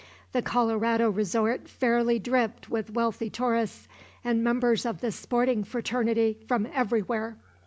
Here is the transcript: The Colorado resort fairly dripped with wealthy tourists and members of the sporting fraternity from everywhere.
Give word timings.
The 0.31 0.41
Colorado 0.41 1.11
resort 1.11 1.69
fairly 1.69 2.17
dripped 2.17 2.71
with 2.71 2.89
wealthy 2.93 3.29
tourists 3.29 3.87
and 4.23 4.43
members 4.43 4.83
of 4.83 4.99
the 4.99 5.11
sporting 5.11 5.63
fraternity 5.63 6.39
from 6.47 6.67
everywhere. 6.73 7.37